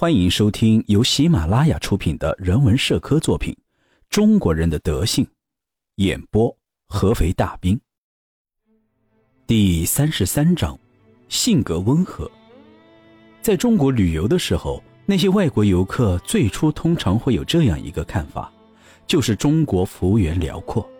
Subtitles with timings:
[0.00, 3.52] 欢迎收听由喜马拉雅出品的人文社科作品
[4.08, 5.22] 《中国人的德性》，
[5.96, 6.56] 演播
[6.88, 7.78] 合肥大兵。
[9.46, 10.78] 第三十三章：
[11.28, 12.30] 性格温和。
[13.42, 18.50] 在中国旅游的时候，那些外国游客最初通常会有这样一个看法，
[19.06, 20.90] 就是中国幅员辽阔。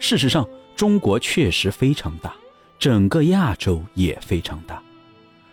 [0.00, 0.44] 事实上，
[0.74, 2.34] 中国确实非常大，
[2.80, 4.82] 整个亚洲也非常大。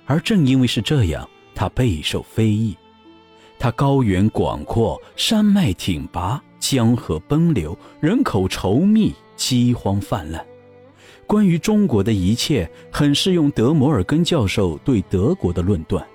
[0.07, 2.75] 而正因为是这样，它备受非议。
[3.59, 10.45] 它高原广阔，山脉挺拔，江河奔流，人口稠密，饥荒泛滥。
[11.25, 16.05] 关于中国的一切，很适用德摩尔根教授对德国的论断。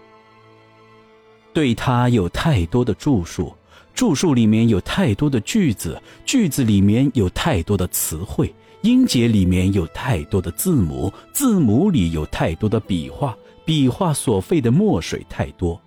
[1.52, 3.52] 对他有太多的著述，
[3.92, 13.36] 著述里面有太多的句子，句子里面有太多的词汇，音节里面有太多的字母，字母里有太多的笔画，
[13.66, 15.78] 笔画所费的墨水太多。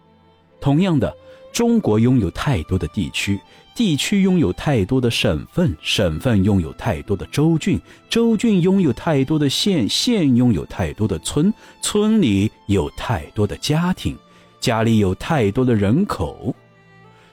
[0.62, 1.16] 同样的，
[1.56, 3.40] 中国拥有太多的地区，
[3.74, 7.80] 地区拥有太多的省份，省份拥有太多的州郡，
[8.10, 14.18] 州郡拥有太多的县，县拥有太多的村，村里有太多的家庭。
[14.60, 16.54] 家里有太多的人口，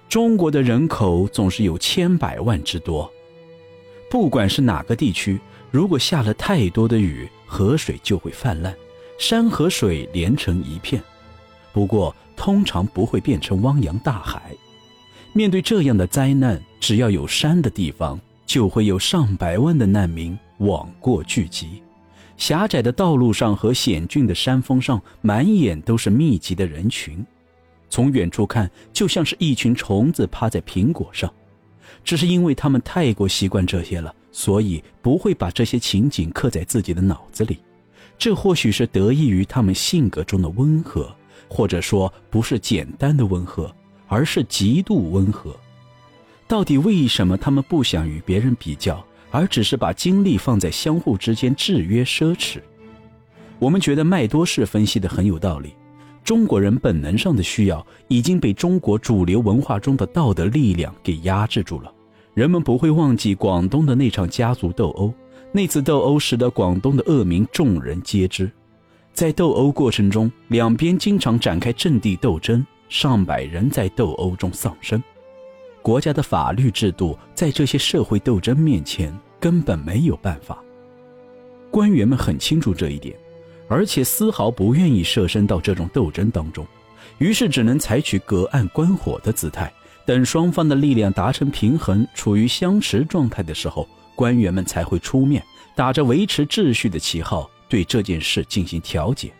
[0.08, 3.12] 中国的人口总是有千百万之多。
[4.08, 5.40] 不管是哪个地区，
[5.72, 8.72] 如果下了太多的雨，河水就会泛滥，
[9.18, 11.02] 山和水连成一片。
[11.72, 14.42] 不过，通常不会变成汪洋大海。
[15.32, 21.80] 面对这样的灾难，只要有山的地方，就会有上百万的难民往过聚集。
[22.36, 27.24] 狭窄的道路上和险峻的山峰上，满眼都是密集的人群，
[27.88, 31.32] 从远处看，就像是一群虫子趴在苹果上。
[32.02, 37.58] 只是因为他们太过习惯这些了，所以不会把这些情景刻在自己的脑子里。
[38.18, 41.14] 这或许是得益于他们性格中的温和，
[41.52, 43.70] 或者说不是简单的温和，
[44.08, 45.54] 而是极度温和。
[46.48, 49.04] 到底为什么他们不想与别人比较？
[49.30, 52.58] 而只是把精力放在相互之间制约奢侈，
[53.58, 55.72] 我们觉得麦多士分析的很有道理。
[56.22, 61.90] 中国人本能上的需要已经被中国主流文化中的道德力量给压制住了。
[62.34, 65.14] 人们不会忘记广东的那场家族斗殴，
[65.50, 68.50] 那次斗殴使得广东的恶名众人皆知。
[69.12, 75.02] 在斗殴过程中，两边经常展开阵地斗争，上百人在斗殴中丧生。
[75.82, 80.62] 国家的法律制度在这些社会斗争面前根本没有办法。
[81.70, 83.14] 官员们很清楚这一点，
[83.68, 86.66] 而且丝毫不愿意设身到这种斗争当中，
[87.18, 89.72] 于是只能采取隔岸观火的姿态，
[90.06, 95.42] 等双方的力量达成平衡，处于相持状态的时候，官员们才会出面，
[95.74, 99.32] 打着维持秩序的旗号，对这件事进行调解。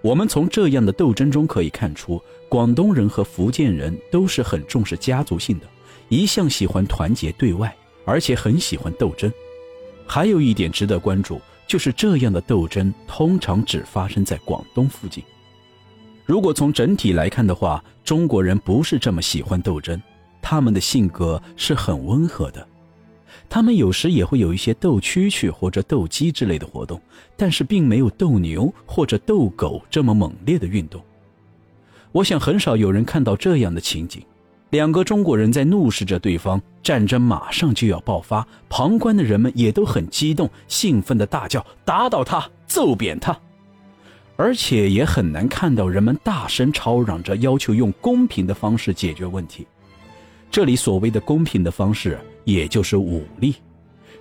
[0.00, 5.66] 我们从这样的斗争中可以看出，广东人和福建人都是很重视家族性的，
[6.08, 9.28] 一向喜欢团结对外，而且很喜欢斗争。
[10.06, 15.24] 还有一点值得关注，就是这样的斗争通常只发生在广东附近。
[16.24, 20.00] 如果从整体来看的话，中国人不是这么喜欢斗争，
[20.40, 22.64] 他们的性格是很温和的。
[23.48, 27.00] 他们有时也会有一些斗蛐蛐或者斗鸡之类的活动，
[27.36, 31.02] 但是并没有斗牛或者斗狗这么猛烈的运动。
[32.12, 34.22] 我想很少有人看到这样的情景：
[34.70, 43.38] 两个中国人在怒视着对方，战争马上就要爆发，旁观的人们也都很激动、兴奋地大叫：“打倒他，揍扁他！”
[44.36, 49.66] 而且也很难看到人们大声吵嚷着要求用公平的方式解决问题。
[50.50, 52.18] 这里所谓的公平的方式。
[52.48, 53.56] 也就是武力，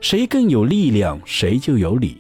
[0.02, 2.18] 谁更有力量，谁就有理。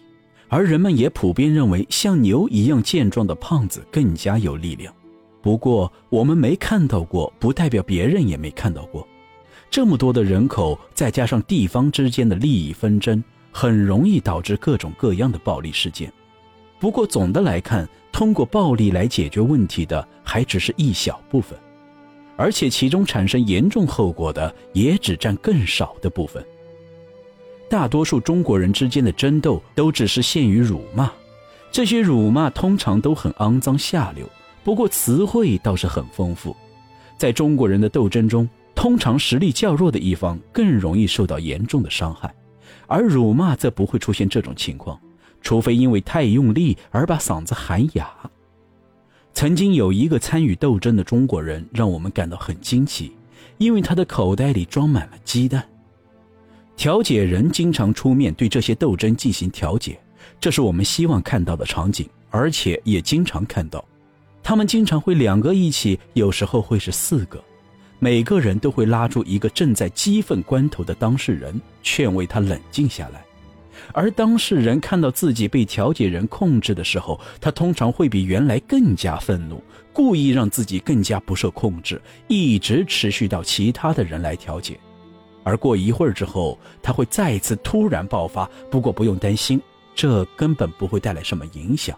[0.47, 4.93] 而人们也普遍认为，像牛一样健壮的胖子更加有力量。
[5.41, 9.05] 不过，我们没看到过，不代表别人也没看到过。
[9.69, 16.09] 这么多的人口，再加上地方之间的利益纷争，很容易导致各种各样的暴力事件。
[16.79, 21.59] 不过，总的来看，通过暴力来解决问题的，还只是一小部分。
[22.37, 26.45] 而且其中产生严重后果的也只占更少的部分。
[27.69, 31.11] 大多数中国人之间的争斗都只是限于辱骂，
[31.71, 34.25] 这些辱骂通常都很肮脏下流，
[34.63, 36.55] 不过词汇倒是很丰富。
[37.17, 42.33] 在中国人的斗争中，通常实力较弱的一方更容易受到严重的伤害，
[42.85, 44.97] 而辱骂则不会出现这种情况，
[45.41, 48.07] 除非因为太用力而把嗓子喊哑。
[49.37, 53.11] 曾经有一个参与斗争的中国人，让我们感到很惊奇，
[53.59, 55.63] 因为他的口袋里装满了鸡蛋。
[56.75, 59.99] 调解人经常出面对这些斗争进行调解，
[60.39, 63.85] 这是我们希望看到的场景，而且也经常看到。
[64.41, 67.39] 他们经常会两个一起，有时候会是四个，
[67.99, 73.23] 每个人都会拉住一个正在激愤关头的当事人，劝慰他冷静下来。
[73.93, 79.61] 而当事人看到自己被调解人控制的时候，他通常会比原来更加愤怒，
[79.93, 84.79] 故意让自己更加不受控制，一直持续到其他的人来调解。
[85.43, 88.49] 而过一会儿之后，他会再次突然爆发。
[88.69, 89.61] 不过不用担心，
[89.95, 91.97] 这根本不会带来什么影响。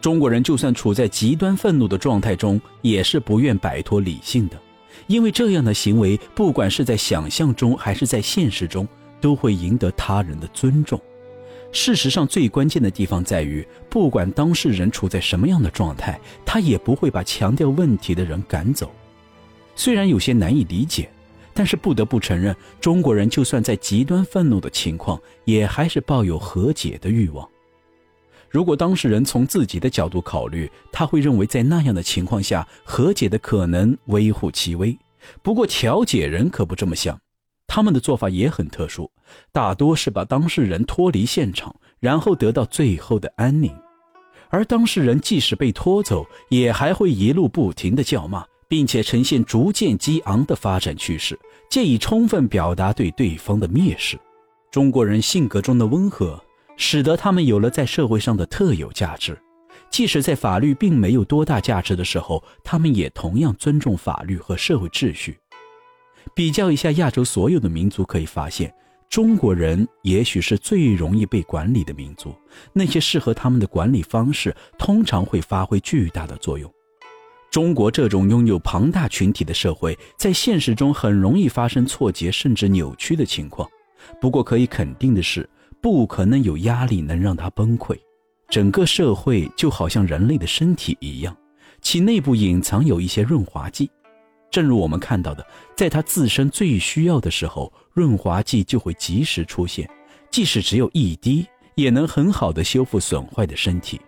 [0.00, 4.56] 中国人就算处在极端愤怒的状态中，也是不愿摆脱理性的，
[5.06, 8.86] 因为这样的行为，不管是在想象中还是在现实中，
[9.20, 11.00] 都会赢得他人的尊重。
[11.72, 18.90] 事实上，最关键的地方在于，不管当事人处在什么样的状态，他也不会把强调问题的人赶走。
[19.76, 21.08] 虽然有些难以理解。
[21.54, 27.48] 但是不得不承认，中国人就算在极端愤怒的情况，也还是抱有和解的欲望。
[28.48, 34.96] 如果当事人从自己的角度考虑，他会认为在那样的情况下，和解的可能微乎其微。
[35.42, 37.18] 不过调解人可不这么想，
[37.68, 39.08] 他们的做法也很特殊，
[39.52, 43.72] 大多是把当事人脱离现场，然后得到最后的安宁。
[44.48, 48.44] 而当事人即使被拖走，也还会一路不停的叫骂。
[48.68, 51.38] 并且呈现逐渐激昂的发展趋势，
[51.70, 54.18] 借以充分表达对对方的蔑视。
[54.70, 56.38] 中国人性格中的温和，
[56.76, 59.36] 使得他们有了在社会上的特有价值。
[59.88, 65.38] 即使在法律并没有多大价值的时候，他们也同样尊重法律和社会秩序。
[66.34, 68.72] 比较一下亚洲所有的民族，可以发现，
[69.08, 72.34] 中国人也许是最容易被管理的民族。
[72.72, 76.70] 那些适合他们的管理方式，通常会发挥巨大的作用。
[77.50, 83.68] 中国这种拥有庞大群体的社会，在现实中很容易发生错节甚至扭曲的情况。
[84.20, 85.48] 不过，可以肯定的是，
[85.80, 87.96] 不可能有压力能让它崩溃。
[88.50, 91.36] 整个社会就好像人类的身体一样，
[91.80, 93.90] 其内部隐藏有一些润滑剂。
[94.50, 95.46] 正如我们看到的，
[95.76, 99.88] 在他自身最需要的时候，润滑剂就会及时出现，
[100.30, 104.00] 即使只有一滴，也能很好的修复损坏的身体。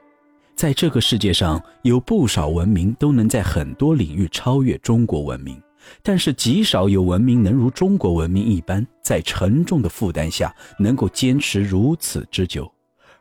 [0.56, 5.60] 在这个世界上，有不少文明都能在很多领域超越中国文明，
[6.02, 12.70] 但是极少有文明能如中国文明一般，在沉重的负担下能够坚持如此之久。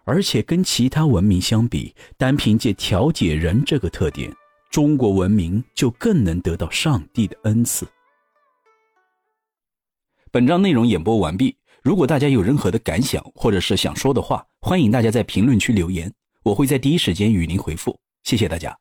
[0.03, 4.33] 而且跟其他文明相比，单凭借调解人这个特点，
[4.69, 7.87] 中国文明就更能得到上帝的恩赐。
[10.31, 11.57] 本章内容演播完毕。
[11.81, 16.13] 如果大家有任何的感想或者是想说的话，欢迎大家在评论区留言。
[16.43, 18.77] 我会在第一时间与您回复，谢谢大家。